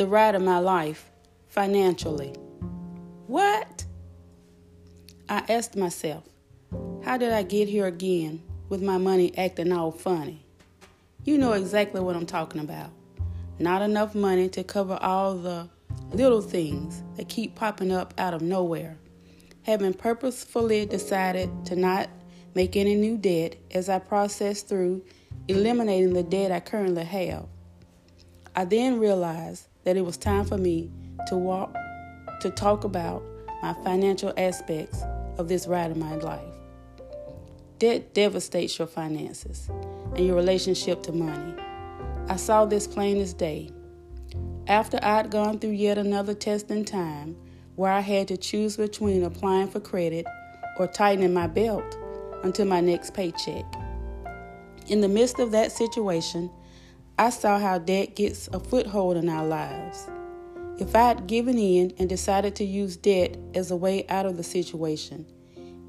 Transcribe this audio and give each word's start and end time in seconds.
the 0.00 0.06
ride 0.06 0.34
of 0.34 0.40
my 0.40 0.58
life 0.58 1.10
financially. 1.48 2.30
What? 3.26 3.84
I 5.28 5.44
asked 5.46 5.76
myself, 5.76 6.24
how 7.04 7.18
did 7.18 7.34
I 7.34 7.42
get 7.42 7.68
here 7.68 7.86
again 7.86 8.42
with 8.70 8.80
my 8.80 8.96
money 8.96 9.36
acting 9.36 9.72
all 9.72 9.92
funny? 9.92 10.42
You 11.24 11.36
know 11.36 11.52
exactly 11.52 12.00
what 12.00 12.16
I'm 12.16 12.24
talking 12.24 12.62
about. 12.62 12.88
Not 13.58 13.82
enough 13.82 14.14
money 14.14 14.48
to 14.48 14.64
cover 14.64 14.98
all 15.02 15.36
the 15.36 15.68
little 16.14 16.40
things 16.40 17.02
that 17.18 17.28
keep 17.28 17.54
popping 17.54 17.92
up 17.92 18.14
out 18.16 18.32
of 18.32 18.40
nowhere. 18.40 18.96
Having 19.64 19.92
purposefully 19.92 20.86
decided 20.86 21.50
to 21.66 21.76
not 21.76 22.08
make 22.54 22.74
any 22.74 22.94
new 22.94 23.18
debt 23.18 23.56
as 23.72 23.90
I 23.90 23.98
process 23.98 24.62
through 24.62 25.04
eliminating 25.46 26.14
the 26.14 26.22
debt 26.22 26.52
I 26.52 26.60
currently 26.60 27.04
have. 27.04 27.48
I 28.56 28.64
then 28.64 28.98
realized 28.98 29.66
that 29.84 29.96
it 29.96 30.04
was 30.04 30.16
time 30.16 30.44
for 30.44 30.58
me 30.58 30.90
to 31.28 31.36
walk 31.36 31.74
to 32.40 32.50
talk 32.50 32.84
about 32.84 33.22
my 33.62 33.74
financial 33.84 34.32
aspects 34.36 35.02
of 35.38 35.48
this 35.48 35.66
ride 35.66 35.90
of 35.90 35.96
my 35.96 36.14
life. 36.16 36.54
Debt 37.78 38.14
devastates 38.14 38.78
your 38.78 38.88
finances 38.88 39.68
and 40.16 40.26
your 40.26 40.36
relationship 40.36 41.02
to 41.02 41.12
money. 41.12 41.54
I 42.28 42.36
saw 42.36 42.64
this 42.64 42.86
plain 42.86 43.18
as 43.18 43.34
day. 43.34 43.70
After 44.66 44.98
I'd 45.02 45.30
gone 45.30 45.58
through 45.58 45.70
yet 45.70 45.98
another 45.98 46.34
test 46.34 46.70
in 46.70 46.84
time 46.84 47.36
where 47.76 47.90
I 47.90 48.00
had 48.00 48.28
to 48.28 48.36
choose 48.36 48.76
between 48.76 49.24
applying 49.24 49.68
for 49.68 49.80
credit 49.80 50.26
or 50.78 50.86
tightening 50.86 51.34
my 51.34 51.46
belt 51.46 51.98
until 52.42 52.66
my 52.66 52.80
next 52.80 53.14
paycheck. 53.14 53.64
In 54.88 55.00
the 55.00 55.08
midst 55.08 55.38
of 55.38 55.50
that 55.52 55.72
situation, 55.72 56.50
I 57.20 57.28
saw 57.28 57.58
how 57.58 57.76
debt 57.76 58.16
gets 58.16 58.48
a 58.48 58.58
foothold 58.58 59.18
in 59.18 59.28
our 59.28 59.44
lives. 59.44 60.08
If 60.78 60.96
I 60.96 61.08
had 61.08 61.26
given 61.26 61.58
in 61.58 61.92
and 61.98 62.08
decided 62.08 62.56
to 62.56 62.64
use 62.64 62.96
debt 62.96 63.36
as 63.52 63.70
a 63.70 63.76
way 63.76 64.06
out 64.08 64.24
of 64.24 64.38
the 64.38 64.42
situation, 64.42 65.26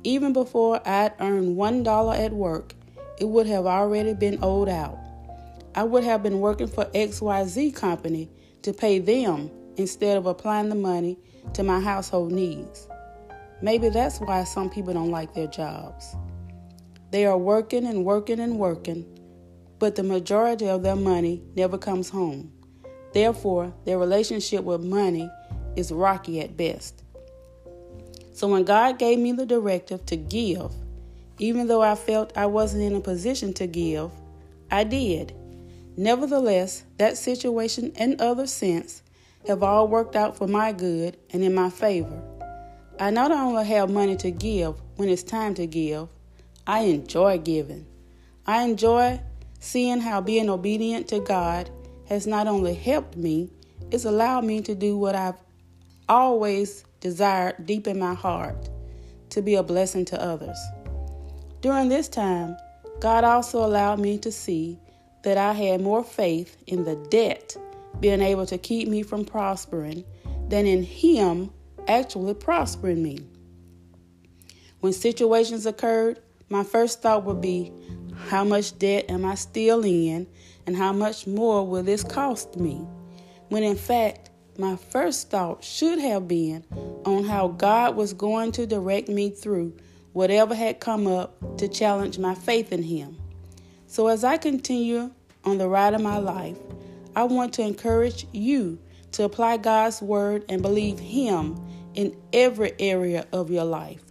even 0.03 0.33
before 0.33 0.85
I'd 0.85 1.13
earned 1.21 1.55
$1 1.55 2.19
at 2.19 2.33
work, 2.33 2.73
it 3.17 3.29
would 3.29 3.47
have 3.47 3.65
already 3.65 4.13
been 4.13 4.39
owed 4.41 4.67
out. 4.67 4.99
I 5.73 5.83
would 5.83 6.03
have 6.03 6.21
been 6.21 6.41
working 6.41 6.67
for 6.67 6.83
XYZ 6.87 7.73
Company 7.77 8.29
to 8.63 8.73
pay 8.73 8.99
them 8.99 9.49
instead 9.77 10.17
of 10.17 10.25
applying 10.25 10.67
the 10.67 10.75
money 10.75 11.17
to 11.53 11.63
my 11.63 11.79
household 11.79 12.33
needs. 12.33 12.89
Maybe 13.61 13.87
that's 13.87 14.19
why 14.19 14.43
some 14.43 14.69
people 14.69 14.93
don't 14.93 15.11
like 15.11 15.33
their 15.33 15.47
jobs. 15.47 16.13
They 17.11 17.25
are 17.25 17.37
working 17.37 17.85
and 17.85 18.03
working 18.03 18.41
and 18.41 18.59
working, 18.59 19.05
but 19.81 19.95
the 19.95 20.03
majority 20.03 20.69
of 20.69 20.83
their 20.83 20.95
money 20.95 21.41
never 21.55 21.75
comes 21.75 22.07
home. 22.07 22.53
Therefore, 23.13 23.73
their 23.83 23.97
relationship 23.97 24.63
with 24.63 24.83
money 24.83 25.27
is 25.75 25.91
rocky 25.91 26.39
at 26.39 26.55
best. 26.55 27.03
So 28.31 28.47
when 28.47 28.63
God 28.63 28.99
gave 28.99 29.17
me 29.17 29.31
the 29.31 29.47
directive 29.47 30.05
to 30.05 30.15
give, 30.15 30.71
even 31.39 31.65
though 31.65 31.81
I 31.81 31.95
felt 31.95 32.37
I 32.37 32.45
wasn't 32.45 32.83
in 32.83 32.93
a 32.93 33.01
position 33.01 33.53
to 33.55 33.65
give, 33.65 34.11
I 34.69 34.83
did. 34.83 35.33
Nevertheless, 35.97 36.83
that 36.97 37.17
situation 37.17 37.91
and 37.95 38.21
other 38.21 38.45
since 38.45 39.01
have 39.47 39.63
all 39.63 39.87
worked 39.87 40.15
out 40.15 40.37
for 40.37 40.45
my 40.45 40.73
good 40.73 41.17
and 41.31 41.43
in 41.43 41.55
my 41.55 41.71
favor. 41.71 42.21
I 42.99 43.09
not 43.09 43.31
only 43.31 43.65
have 43.65 43.89
money 43.89 44.15
to 44.17 44.29
give 44.29 44.75
when 44.97 45.09
it's 45.09 45.23
time 45.23 45.55
to 45.55 45.65
give, 45.65 46.07
I 46.67 46.81
enjoy 46.81 47.39
giving. 47.39 47.87
I 48.45 48.61
enjoy 48.61 49.19
seeing 49.61 50.01
how 50.01 50.19
being 50.19 50.49
obedient 50.49 51.07
to 51.07 51.19
God 51.19 51.69
has 52.09 52.27
not 52.27 52.47
only 52.47 52.73
helped 52.73 53.15
me, 53.15 53.49
it's 53.91 54.05
allowed 54.05 54.43
me 54.43 54.59
to 54.61 54.75
do 54.75 54.97
what 54.97 55.15
I've 55.15 55.41
always 56.09 56.83
desired 56.99 57.65
deep 57.65 57.87
in 57.87 57.97
my 57.97 58.13
heart 58.13 58.69
to 59.29 59.41
be 59.41 59.55
a 59.55 59.63
blessing 59.63 60.03
to 60.05 60.21
others. 60.21 60.57
During 61.61 61.89
this 61.89 62.09
time, 62.09 62.57
God 62.99 63.23
also 63.23 63.63
allowed 63.63 63.99
me 63.99 64.17
to 64.19 64.31
see 64.31 64.77
that 65.23 65.37
I 65.37 65.53
had 65.53 65.79
more 65.79 66.03
faith 66.03 66.57
in 66.67 66.83
the 66.83 66.95
debt 67.09 67.55
being 67.99 68.21
able 68.21 68.47
to 68.47 68.57
keep 68.57 68.87
me 68.87 69.03
from 69.03 69.23
prospering 69.23 70.03
than 70.49 70.65
in 70.65 70.83
Him 70.83 71.51
actually 71.87 72.33
prospering 72.33 73.01
me. 73.01 73.19
When 74.79 74.93
situations 74.93 75.67
occurred, 75.67 76.19
my 76.49 76.63
first 76.63 77.01
thought 77.01 77.23
would 77.25 77.41
be 77.41 77.71
how 78.29 78.43
much 78.43 78.77
debt 78.79 79.05
am 79.09 79.25
I 79.25 79.35
still 79.35 79.83
in 79.83 80.27
and 80.65 80.75
how 80.75 80.93
much 80.93 81.27
more 81.27 81.67
will 81.67 81.83
this 81.83 82.03
cost 82.03 82.57
me? 82.57 82.85
When 83.49 83.63
in 83.63 83.75
fact, 83.75 84.29
my 84.57 84.75
first 84.75 85.29
thought 85.29 85.63
should 85.63 85.99
have 85.99 86.27
been 86.27 86.63
on 87.05 87.23
how 87.23 87.49
God 87.49 87.95
was 87.95 88.13
going 88.13 88.51
to 88.53 88.65
direct 88.65 89.09
me 89.09 89.29
through 89.29 89.73
whatever 90.13 90.53
had 90.53 90.79
come 90.79 91.07
up 91.07 91.57
to 91.57 91.67
challenge 91.67 92.19
my 92.19 92.35
faith 92.35 92.71
in 92.71 92.83
Him. 92.83 93.17
So, 93.87 94.07
as 94.07 94.23
I 94.23 94.37
continue 94.37 95.11
on 95.43 95.57
the 95.57 95.67
ride 95.67 95.93
of 95.93 96.01
my 96.01 96.17
life, 96.17 96.57
I 97.15 97.23
want 97.23 97.53
to 97.53 97.63
encourage 97.63 98.25
you 98.31 98.79
to 99.13 99.23
apply 99.23 99.57
God's 99.57 100.01
Word 100.01 100.45
and 100.47 100.61
believe 100.61 100.99
Him 100.99 101.59
in 101.93 102.15
every 102.31 102.73
area 102.79 103.27
of 103.31 103.49
your 103.49 103.65
life 103.65 104.03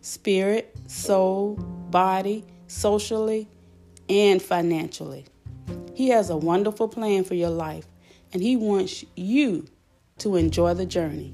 spirit, 0.00 0.74
soul, 0.86 1.56
body, 1.90 2.44
socially, 2.68 3.48
and 4.08 4.40
financially. 4.40 5.26
He 5.94 6.08
has 6.08 6.30
a 6.30 6.36
wonderful 6.36 6.88
plan 6.88 7.24
for 7.24 7.34
your 7.34 7.50
life, 7.50 7.86
and 8.32 8.42
He 8.42 8.56
wants 8.56 9.04
you 9.16 9.66
to 10.18 10.36
enjoy 10.36 10.74
the 10.74 10.86
journey. 10.86 11.32